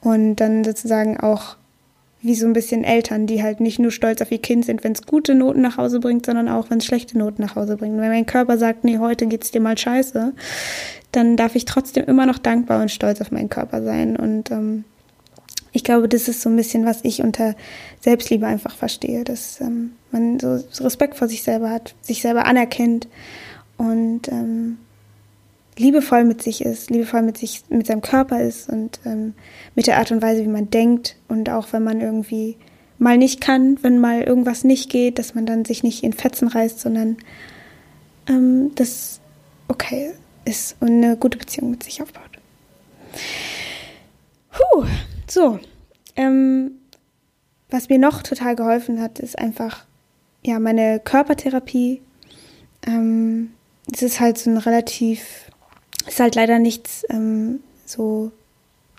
[0.01, 1.57] Und dann sozusagen auch
[2.21, 4.93] wie so ein bisschen Eltern, die halt nicht nur stolz auf ihr Kind sind, wenn
[4.93, 7.95] es gute Noten nach Hause bringt, sondern auch, wenn es schlechte Noten nach Hause bringt.
[7.95, 10.33] Und wenn mein Körper sagt, nee, heute geht's dir mal scheiße,
[11.13, 14.17] dann darf ich trotzdem immer noch dankbar und stolz auf meinen Körper sein.
[14.17, 14.83] Und ähm,
[15.71, 17.55] ich glaube, das ist so ein bisschen, was ich unter
[18.01, 23.07] Selbstliebe einfach verstehe, dass ähm, man so, Respekt vor sich selber hat, sich selber anerkennt
[23.77, 24.77] und ähm,
[25.77, 29.35] liebevoll mit sich ist, liebevoll mit sich, mit seinem Körper ist und ähm,
[29.75, 32.57] mit der Art und Weise, wie man denkt und auch wenn man irgendwie
[32.97, 36.47] mal nicht kann, wenn mal irgendwas nicht geht, dass man dann sich nicht in Fetzen
[36.47, 37.17] reißt, sondern
[38.27, 39.19] ähm, das
[39.67, 40.13] okay
[40.45, 42.23] ist und eine gute Beziehung mit sich aufbaut.
[44.51, 44.85] Puh,
[45.27, 45.59] so.
[46.15, 46.71] Ähm,
[47.69, 49.85] was mir noch total geholfen hat, ist einfach
[50.43, 52.01] ja meine Körpertherapie.
[52.85, 53.53] Ähm,
[53.91, 55.49] es ist halt so ein relativ
[56.07, 58.31] ist halt leider nichts ähm, so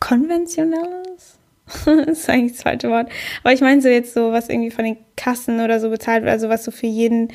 [0.00, 1.38] konventionelles.
[1.87, 3.09] das ist eigentlich das falsche Wort.
[3.42, 6.33] Aber ich meine so jetzt so, was irgendwie von den Kassen oder so bezahlt wird,
[6.33, 7.29] also was so für jeden,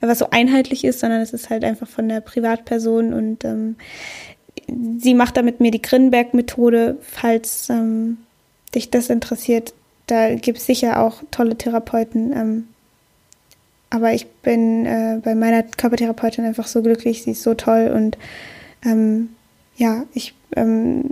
[0.00, 3.76] was so einheitlich ist, sondern es ist halt einfach von der Privatperson und ähm,
[4.98, 8.18] sie macht da mit mir die Grinberg-Methode, falls ähm,
[8.74, 9.74] dich das interessiert.
[10.06, 12.32] Da gibt es sicher auch tolle Therapeuten.
[12.32, 12.68] Ähm,
[13.90, 18.18] aber ich bin äh, bei meiner Körpertherapeutin einfach so glücklich, sie ist so toll und
[18.84, 19.30] ähm,
[19.76, 21.04] ja, ich, ähm,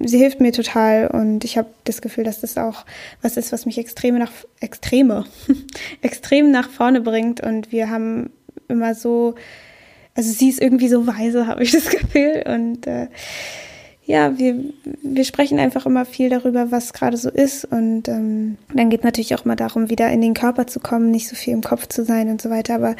[0.00, 2.84] sie hilft mir total und ich habe das Gefühl, dass das auch
[3.22, 5.26] was ist, was mich extreme nach extreme
[6.02, 8.30] extrem nach vorne bringt und wir haben
[8.68, 9.34] immer so,
[10.14, 13.08] also sie ist irgendwie so weise, habe ich das Gefühl und äh,
[14.10, 14.56] ja, wir,
[15.02, 17.64] wir sprechen einfach immer viel darüber, was gerade so ist.
[17.64, 21.28] Und ähm, dann geht natürlich auch mal darum, wieder in den Körper zu kommen, nicht
[21.28, 22.74] so viel im Kopf zu sein und so weiter.
[22.74, 22.96] Aber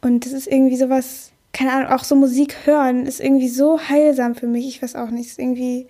[0.00, 4.34] Und das ist irgendwie sowas, keine Ahnung, auch so Musik hören ist irgendwie so heilsam
[4.34, 4.66] für mich.
[4.68, 5.86] Ich weiß auch nicht, ist irgendwie,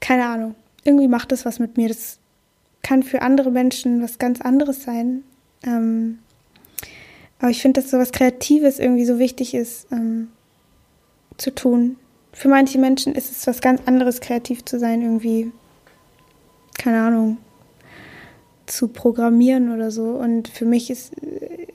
[0.00, 0.54] keine Ahnung,
[0.84, 1.88] irgendwie macht das was mit mir.
[1.88, 2.18] Das
[2.82, 5.24] kann für andere Menschen was ganz anderes sein.
[5.64, 6.20] Ähm,
[7.40, 10.28] aber ich finde, dass so was Kreatives irgendwie so wichtig ist ähm,
[11.36, 11.96] zu tun.
[12.32, 15.50] Für manche Menschen ist es was ganz anderes, kreativ zu sein, irgendwie,
[16.78, 17.38] keine Ahnung,
[18.70, 20.10] zu programmieren oder so.
[20.10, 21.12] Und für mich ist,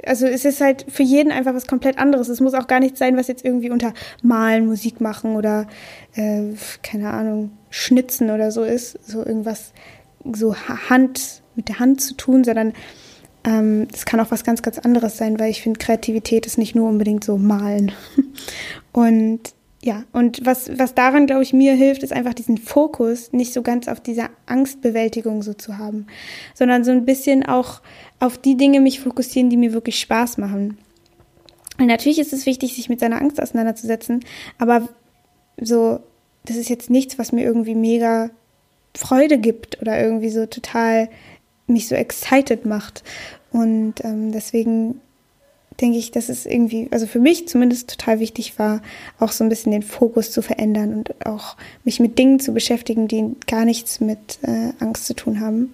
[0.06, 2.30] also es ist halt für jeden einfach was komplett anderes.
[2.30, 5.68] Es muss auch gar nicht sein, was jetzt irgendwie unter Malen, Musik machen oder,
[6.16, 6.44] äh,
[6.84, 9.00] keine Ahnung, Schnitzen oder so ist.
[9.08, 9.74] So irgendwas,
[10.34, 12.74] so Hand, mit der Hand zu tun, sondern
[13.46, 16.76] ähm, es kann auch was ganz, ganz anderes sein, weil ich finde, Kreativität ist nicht
[16.76, 17.92] nur unbedingt so malen.
[18.92, 19.55] Und
[19.86, 23.62] ja, und was, was daran, glaube ich, mir hilft, ist einfach diesen Fokus nicht so
[23.62, 26.08] ganz auf dieser Angstbewältigung so zu haben,
[26.56, 27.82] sondern so ein bisschen auch
[28.20, 30.80] auf die Dinge mich fokussieren, die mir wirklich Spaß machen.
[31.78, 34.22] Und natürlich ist es wichtig, sich mit seiner Angst auseinanderzusetzen,
[34.58, 34.90] aber
[35.62, 36.00] so,
[36.46, 38.32] das ist jetzt nichts, was mir irgendwie mega
[38.98, 41.10] Freude gibt oder irgendwie so total
[41.68, 43.04] mich so excited macht.
[43.52, 45.00] Und ähm, deswegen
[45.82, 48.82] denke ich, dass es irgendwie, also für mich zumindest total wichtig war,
[49.20, 53.08] auch so ein bisschen den Fokus zu verändern und auch mich mit Dingen zu beschäftigen,
[53.08, 55.74] die gar nichts mit äh, Angst zu tun haben.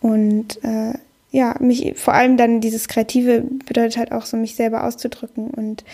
[0.00, 0.94] Und äh,
[1.30, 5.50] ja, mich vor allem dann dieses Kreative bedeutet halt auch so, mich selber auszudrücken.
[5.50, 5.84] Und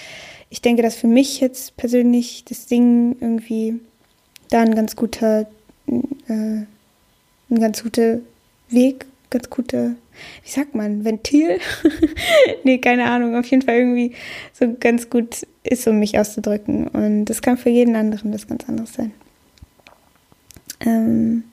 [0.50, 3.80] ich denke, dass für mich jetzt persönlich das Singen irgendwie
[4.50, 5.46] da ein ganz guter,
[5.88, 5.92] äh,
[6.28, 6.68] ein
[7.50, 8.20] ganz guter
[8.68, 9.96] Weg, ganz gute,
[10.44, 11.58] wie sagt man, Ventil?
[12.64, 14.12] nee, keine Ahnung, auf jeden Fall irgendwie
[14.52, 16.88] so ganz gut ist, um mich auszudrücken.
[16.88, 19.12] Und das kann für jeden anderen was ganz anderes sein.
[20.80, 21.44] Ähm,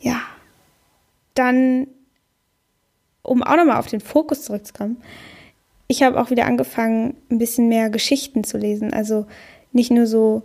[0.00, 0.20] ja
[1.34, 1.88] dann,
[3.22, 4.96] um auch nochmal auf den Fokus zurückzukommen,
[5.86, 8.94] ich habe auch wieder angefangen, ein bisschen mehr Geschichten zu lesen.
[8.94, 9.26] Also
[9.72, 10.42] nicht nur so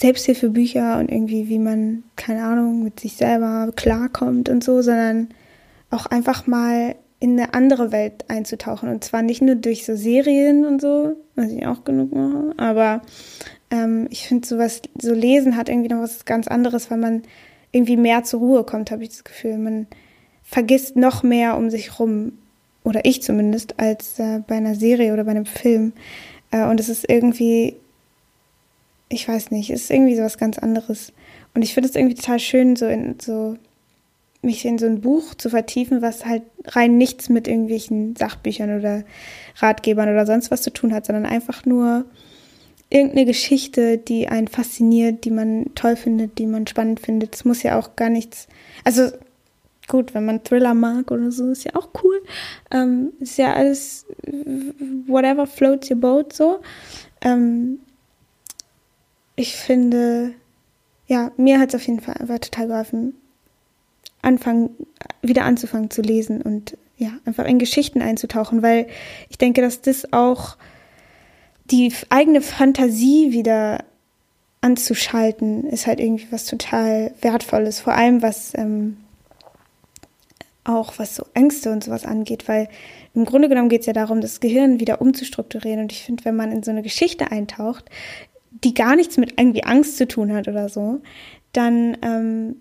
[0.00, 5.28] Selbsthilfebücher und irgendwie, wie man, keine Ahnung, mit sich selber klarkommt und so, sondern
[5.90, 8.88] auch einfach mal in eine andere Welt einzutauchen.
[8.88, 13.02] Und zwar nicht nur durch so Serien und so, was ich auch genug mache, aber
[13.70, 17.22] ähm, ich finde sowas, so Lesen hat irgendwie noch was ganz anderes, weil man
[17.72, 19.58] irgendwie mehr zur Ruhe kommt, habe ich das Gefühl.
[19.58, 19.86] Man
[20.42, 22.32] vergisst noch mehr um sich rum,
[22.84, 25.92] oder ich zumindest, als äh, bei einer Serie oder bei einem Film.
[26.50, 27.76] Äh, und es ist irgendwie,
[29.10, 31.12] ich weiß nicht, es ist irgendwie so was ganz anderes.
[31.52, 33.58] Und ich finde es irgendwie total schön, so in so
[34.42, 39.04] mich in so ein Buch zu vertiefen, was halt rein nichts mit irgendwelchen Sachbüchern oder
[39.56, 42.06] Ratgebern oder sonst was zu tun hat, sondern einfach nur
[42.88, 47.34] irgendeine Geschichte, die einen fasziniert, die man toll findet, die man spannend findet.
[47.34, 48.48] Es muss ja auch gar nichts,
[48.82, 49.10] also
[49.88, 52.22] gut, wenn man Thriller mag oder so, ist ja auch cool.
[52.70, 54.06] Ähm, ist ja alles,
[55.06, 56.60] whatever floats your boat so.
[57.20, 57.80] Ähm,
[59.40, 60.34] ich finde,
[61.06, 63.14] ja, mir hat es auf jeden Fall einfach total geholfen,
[64.20, 64.76] anfangen,
[65.22, 68.86] wieder anzufangen zu lesen und ja, einfach in Geschichten einzutauchen, weil
[69.30, 70.58] ich denke, dass das auch
[71.70, 73.84] die eigene Fantasie wieder
[74.60, 77.80] anzuschalten, ist halt irgendwie was total Wertvolles.
[77.80, 78.98] Vor allem was ähm,
[80.64, 82.68] auch was so Ängste und sowas angeht, weil
[83.14, 85.80] im Grunde genommen geht es ja darum, das Gehirn wieder umzustrukturieren.
[85.80, 87.86] Und ich finde, wenn man in so eine Geschichte eintaucht,
[88.64, 91.00] die gar nichts mit irgendwie Angst zu tun hat oder so,
[91.52, 92.56] dann ähm,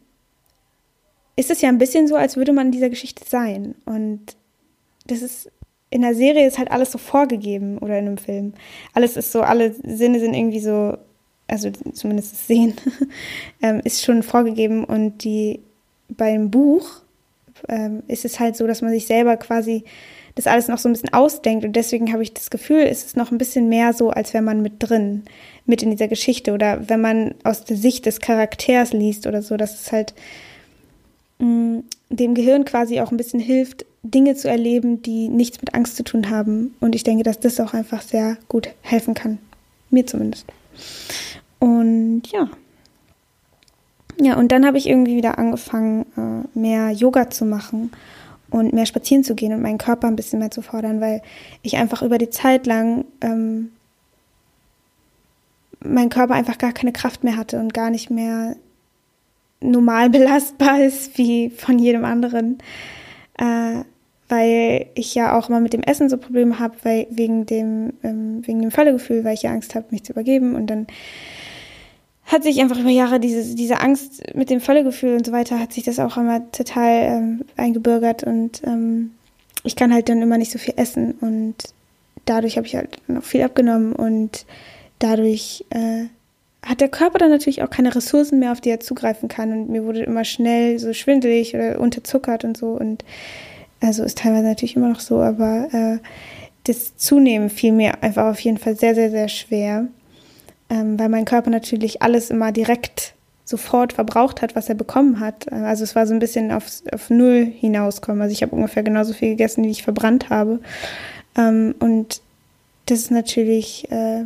[1.35, 3.75] ist es ja ein bisschen so, als würde man in dieser Geschichte sein.
[3.85, 4.35] Und
[5.07, 5.51] das ist
[5.89, 8.53] in der Serie ist halt alles so vorgegeben oder in einem Film.
[8.93, 10.97] Alles ist so, alle Sinne sind irgendwie so,
[11.47, 12.75] also zumindest das Sehen
[13.62, 15.62] ähm, ist schon vorgegeben und die
[16.09, 17.01] beim Buch
[17.67, 19.83] ähm, ist es halt so, dass man sich selber quasi
[20.36, 21.65] das alles noch so ein bisschen ausdenkt.
[21.65, 24.44] Und deswegen habe ich das Gefühl, ist es noch ein bisschen mehr so, als wenn
[24.44, 25.24] man mit drin,
[25.65, 29.58] mit in dieser Geschichte oder wenn man aus der Sicht des Charakters liest oder so,
[29.58, 30.13] dass es halt
[31.39, 35.96] mm, dem Gehirn quasi auch ein bisschen hilft, Dinge zu erleben, die nichts mit Angst
[35.96, 36.76] zu tun haben.
[36.80, 39.39] Und ich denke, dass das auch einfach sehr gut helfen kann.
[39.89, 40.46] Mir zumindest.
[41.60, 42.50] Und ja.
[44.22, 47.92] Ja, und dann habe ich irgendwie wieder angefangen, äh, mehr Yoga zu machen
[48.51, 51.21] und mehr spazieren zu gehen und meinen Körper ein bisschen mehr zu fordern, weil
[51.62, 53.71] ich einfach über die Zeit lang ähm,
[55.81, 58.55] mein Körper einfach gar keine Kraft mehr hatte und gar nicht mehr
[59.62, 62.57] normal belastbar ist wie von jedem anderen.
[63.38, 63.83] Äh,
[64.29, 68.45] weil ich ja auch immer mit dem Essen so Probleme habe, weil wegen dem, ähm,
[68.45, 70.85] wegen dem Völlegefühl, weil ich ja Angst habe, mich zu übergeben und dann
[72.30, 75.74] hat sich einfach über Jahre diese, diese Angst mit dem Völlegefühl und so weiter, hat
[75.74, 79.12] sich das auch immer total ähm, eingebürgert und ähm,
[79.63, 81.56] ich kann halt dann immer nicht so viel essen und
[82.26, 84.46] dadurch habe ich halt noch viel abgenommen und
[85.00, 86.06] dadurch äh,
[86.62, 89.70] hat der Körper dann natürlich auch keine Ressourcen mehr, auf die er zugreifen kann und
[89.70, 93.04] mir wurde immer schnell so schwindelig oder unterzuckert und so und
[93.82, 95.98] also ist teilweise natürlich immer noch so, aber äh,
[96.65, 99.88] das Zunehmen fiel mir einfach auf jeden Fall sehr, sehr, sehr schwer
[100.69, 103.13] ähm, weil mein Körper natürlich alles immer direkt
[103.45, 105.51] sofort verbraucht hat, was er bekommen hat.
[105.51, 108.21] Also es war so ein bisschen auf, auf Null hinauskommen.
[108.21, 110.60] Also ich habe ungefähr genauso viel gegessen, wie ich verbrannt habe.
[111.36, 112.21] Ähm, und
[112.86, 114.25] das ist natürlich äh,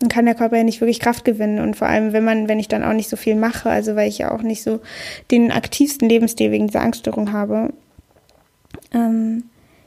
[0.00, 1.58] dann kann der Körper ja nicht wirklich Kraft gewinnen.
[1.58, 4.08] Und vor allem, wenn man, wenn ich dann auch nicht so viel mache, also weil
[4.08, 4.80] ich ja auch nicht so
[5.30, 7.72] den aktivsten Lebensstil wegen dieser Angststörung habe,
[8.92, 9.44] ähm,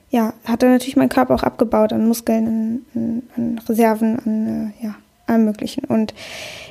[0.10, 4.74] ja, hat dann natürlich mein Körper auch abgebaut an Muskeln, an, an, an Reserven, an
[4.82, 4.96] äh, ja,
[5.38, 5.86] Möglichen.
[5.86, 6.14] Und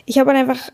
[0.07, 0.70] ich habe dann einfach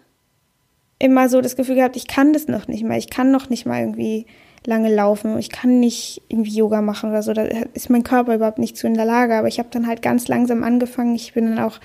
[0.98, 2.98] immer so das Gefühl gehabt, ich kann das noch nicht mal.
[2.98, 4.26] Ich kann noch nicht mal irgendwie
[4.64, 5.38] lange laufen.
[5.38, 7.32] Ich kann nicht irgendwie Yoga machen oder so.
[7.32, 7.42] Da
[7.74, 9.34] ist mein Körper überhaupt nicht zu in der Lage.
[9.34, 11.14] Aber ich habe dann halt ganz langsam angefangen.
[11.14, 11.78] Ich bin dann auch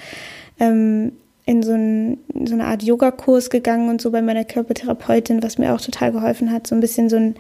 [0.60, 1.14] ähm,
[1.46, 5.74] in so, ein, so eine Art Yogakurs gegangen und so bei meiner Körpertherapeutin, was mir
[5.74, 7.36] auch total geholfen hat, so ein bisschen so ein,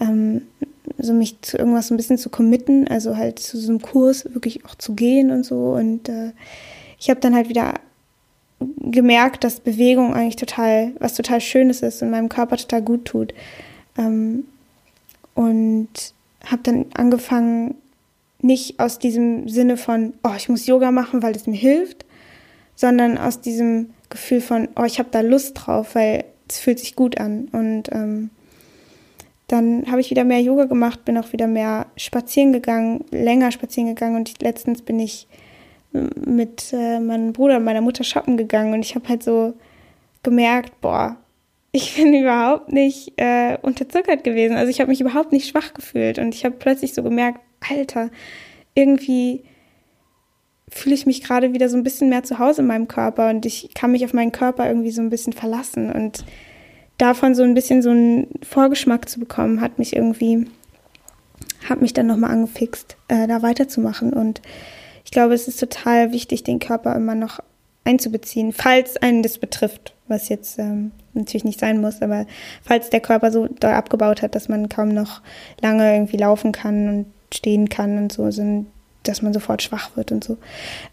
[0.00, 0.42] ähm,
[0.98, 4.26] so mich zu irgendwas so ein bisschen zu committen, also halt zu so einem Kurs
[4.32, 5.72] wirklich auch zu gehen und so.
[5.72, 6.32] Und äh,
[7.02, 7.80] ich habe dann halt wieder
[8.56, 13.34] gemerkt, dass Bewegung eigentlich total, was total Schönes ist und meinem Körper total gut tut.
[13.98, 14.44] Ähm,
[15.34, 15.88] und
[16.46, 17.74] habe dann angefangen,
[18.40, 22.06] nicht aus diesem Sinne von, oh, ich muss Yoga machen, weil es mir hilft,
[22.76, 26.94] sondern aus diesem Gefühl von, oh, ich habe da Lust drauf, weil es fühlt sich
[26.94, 27.48] gut an.
[27.50, 28.30] Und ähm,
[29.48, 33.88] dann habe ich wieder mehr Yoga gemacht, bin auch wieder mehr spazieren gegangen, länger spazieren
[33.88, 35.26] gegangen und letztens bin ich
[35.92, 39.54] mit äh, meinem Bruder und meiner Mutter shoppen gegangen und ich habe halt so
[40.22, 41.16] gemerkt, boah,
[41.72, 44.56] ich bin überhaupt nicht äh, unterzuckert gewesen.
[44.56, 48.10] Also ich habe mich überhaupt nicht schwach gefühlt und ich habe plötzlich so gemerkt, Alter,
[48.74, 49.44] irgendwie
[50.68, 53.44] fühle ich mich gerade wieder so ein bisschen mehr zu Hause in meinem Körper und
[53.44, 56.24] ich kann mich auf meinen Körper irgendwie so ein bisschen verlassen und
[56.96, 60.46] davon so ein bisschen so einen Vorgeschmack zu bekommen, hat mich irgendwie,
[61.68, 64.40] hat mich dann nochmal angefixt, äh, da weiterzumachen und
[65.12, 67.38] glaube, es ist total wichtig, den Körper immer noch
[67.84, 72.26] einzubeziehen, falls einen das betrifft, was jetzt ähm, natürlich nicht sein muss, aber
[72.62, 75.20] falls der Körper so doll abgebaut hat, dass man kaum noch
[75.60, 78.66] lange irgendwie laufen kann und stehen kann und so, sind
[79.02, 80.38] dass man sofort schwach wird und so.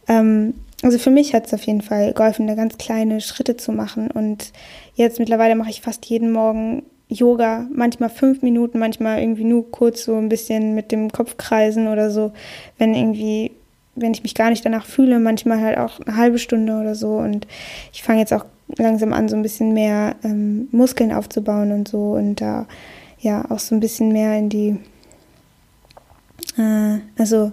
[0.08, 3.72] Ähm, also für mich hat es auf jeden Fall geholfen, da ganz kleine Schritte zu
[3.72, 4.10] machen.
[4.12, 4.52] Und
[4.96, 10.06] jetzt mittlerweile mache ich fast jeden Morgen Yoga, manchmal fünf Minuten, manchmal irgendwie nur kurz
[10.06, 12.32] so ein bisschen mit dem Kopf kreisen oder so,
[12.78, 13.52] wenn irgendwie,
[14.00, 17.18] wenn ich mich gar nicht danach fühle, manchmal halt auch eine halbe Stunde oder so.
[17.18, 17.48] Und
[17.92, 18.46] ich fange jetzt auch
[18.78, 22.68] langsam an, so ein bisschen mehr ähm, Muskeln aufzubauen und so und da
[23.20, 24.78] ja auch so ein bisschen mehr in die,
[26.58, 27.52] äh, also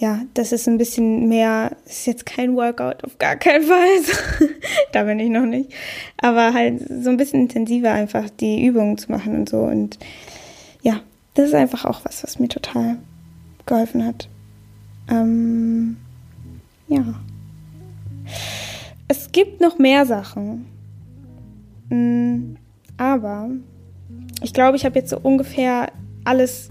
[0.00, 4.48] ja, das ist ein bisschen mehr, ist jetzt kein Workout, auf gar keinen Fall.
[4.92, 5.70] da bin ich noch nicht.
[6.16, 9.58] Aber halt so ein bisschen intensiver einfach die Übungen zu machen und so.
[9.58, 9.98] Und
[10.80, 11.02] ja,
[11.34, 12.96] das ist einfach auch was, was mir total
[13.66, 14.30] geholfen hat.
[15.10, 15.96] Ähm,
[16.88, 17.04] ja.
[19.08, 20.66] Es gibt noch mehr Sachen.
[21.88, 22.56] Mm,
[22.96, 23.50] aber
[24.42, 25.90] ich glaube, ich habe jetzt so ungefähr
[26.24, 26.68] alles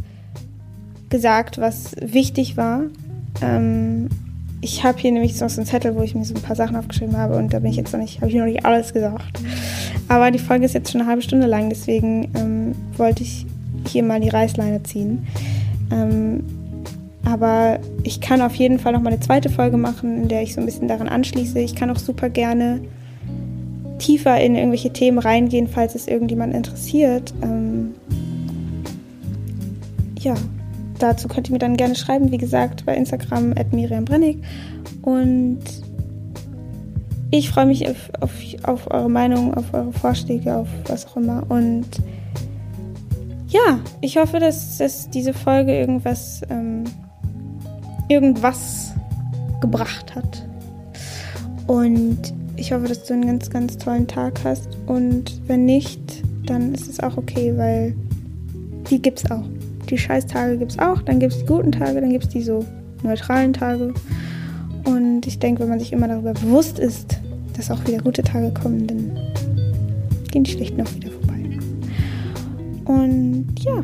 [1.10, 2.84] gesagt, was wichtig war
[3.42, 4.10] ähm,
[4.62, 7.18] ich habe hier nämlich so einen Zettel, wo ich mir so ein paar Sachen aufgeschrieben
[7.18, 9.40] habe und da bin ich jetzt noch nicht, habe ich noch nicht alles gesagt.
[10.10, 13.46] Aber die Folge ist jetzt schon eine halbe Stunde lang, deswegen ähm, wollte ich
[13.88, 15.26] hier mal die Reißleine ziehen.
[15.92, 16.44] Ähm,
[17.32, 20.54] aber ich kann auf jeden Fall noch mal eine zweite Folge machen, in der ich
[20.54, 21.60] so ein bisschen daran anschließe.
[21.60, 22.82] Ich kann auch super gerne
[24.00, 27.34] tiefer in irgendwelche Themen reingehen, falls es irgendjemand interessiert.
[27.44, 27.94] Ähm,
[30.20, 30.34] ja,
[30.98, 34.38] dazu könnt ihr mir dann gerne schreiben, wie gesagt, bei Instagram at Miriam Brennig.
[35.02, 35.60] Und
[37.32, 38.32] ich freue mich auf, auf,
[38.64, 41.44] auf eure Meinung, auf eure Vorschläge, auf was auch immer.
[41.50, 41.86] Und
[43.50, 46.84] ja, ich hoffe, dass, dass diese Folge irgendwas, ähm,
[48.10, 48.94] irgendwas
[49.62, 50.46] gebracht hat.
[51.68, 54.68] Und ich hoffe, dass du einen ganz, ganz tollen Tag hast.
[54.86, 56.02] Und wenn nicht,
[56.46, 57.96] dann ist es auch okay, weil
[58.90, 59.44] die gibt's auch
[59.90, 62.42] die Scheißtage gibt es auch, dann gibt es die guten Tage, dann gibt es die
[62.42, 62.66] so
[63.04, 63.94] neutralen Tage.
[64.86, 67.20] Und ich denke, wenn man sich immer darüber bewusst ist,
[67.56, 69.18] dass auch wieder gute Tage kommen, dann
[70.32, 71.60] gehen die schlechten auch wieder vorbei.
[72.86, 73.84] Und ja,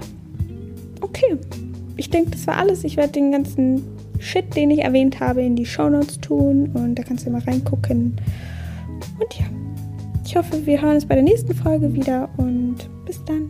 [1.01, 1.37] okay.
[1.97, 2.83] Ich denke, das war alles.
[2.83, 3.81] Ich werde den ganzen
[4.25, 8.15] Shit, den ich erwähnt habe, in die Shownotes tun und da kannst du mal reingucken.
[9.19, 9.45] Und ja,
[10.25, 13.47] ich hoffe, wir hören uns bei der nächsten Folge wieder und bis dann.